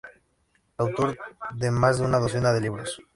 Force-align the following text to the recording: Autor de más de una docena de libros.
Autor 0.77 1.15
de 1.53 1.69
más 1.69 1.99
de 1.99 2.05
una 2.05 2.17
docena 2.17 2.51
de 2.53 2.61
libros. 2.61 2.99